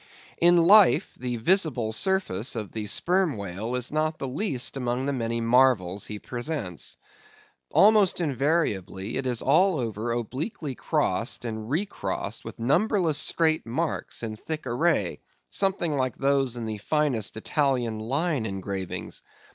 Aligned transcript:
In 0.41 0.57
life, 0.57 1.13
the 1.15 1.35
visible 1.37 1.91
surface 1.91 2.55
of 2.55 2.71
the 2.71 2.87
Sperm 2.87 3.37
Whale 3.37 3.75
is 3.75 3.91
not 3.91 4.17
the 4.17 4.27
least 4.27 4.75
among 4.75 5.05
the 5.05 5.13
many 5.13 5.41
marvels 5.41 6.07
he 6.07 6.17
presents. 6.17 6.97
Almost 7.69 8.19
invariably 8.19 9.17
it 9.17 9.27
is 9.27 9.43
all 9.43 9.79
over 9.79 10.11
obliquely 10.11 10.73
crossed 10.73 11.45
and 11.45 11.69
re 11.69 11.85
crossed 11.85 12.43
with 12.43 12.57
numberless 12.57 13.19
straight 13.19 13.67
marks 13.67 14.23
in 14.23 14.37
thick 14.37 14.65
array, 14.65 15.19
something 15.51 15.95
like 15.95 16.17
those 16.17 16.57
in 16.57 16.65
the 16.65 16.79
finest 16.79 17.37
Italian 17.37 17.99
line 17.99 18.47
engravings. 18.47 19.21